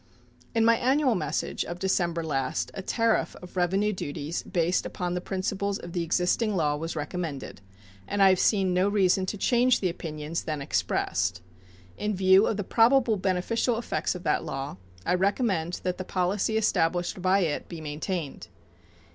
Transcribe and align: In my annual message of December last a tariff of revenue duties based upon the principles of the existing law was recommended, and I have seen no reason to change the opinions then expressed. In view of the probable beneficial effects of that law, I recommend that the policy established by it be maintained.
In 0.55 0.65
my 0.65 0.77
annual 0.77 1.13
message 1.13 1.63
of 1.63 1.77
December 1.77 2.23
last 2.23 2.71
a 2.73 2.81
tariff 2.81 3.35
of 3.35 3.55
revenue 3.55 3.93
duties 3.93 4.41
based 4.41 4.83
upon 4.83 5.13
the 5.13 5.21
principles 5.21 5.77
of 5.77 5.93
the 5.93 6.01
existing 6.01 6.55
law 6.55 6.75
was 6.75 6.95
recommended, 6.95 7.61
and 8.07 8.19
I 8.23 8.29
have 8.29 8.39
seen 8.39 8.73
no 8.73 8.89
reason 8.89 9.27
to 9.27 9.37
change 9.37 9.79
the 9.79 9.89
opinions 9.89 10.45
then 10.45 10.59
expressed. 10.59 11.43
In 11.99 12.15
view 12.15 12.47
of 12.47 12.57
the 12.57 12.63
probable 12.63 13.15
beneficial 13.17 13.77
effects 13.77 14.15
of 14.15 14.23
that 14.23 14.43
law, 14.43 14.77
I 15.05 15.13
recommend 15.13 15.81
that 15.83 15.99
the 15.99 16.03
policy 16.03 16.57
established 16.57 17.21
by 17.21 17.41
it 17.41 17.69
be 17.69 17.79
maintained. 17.79 18.47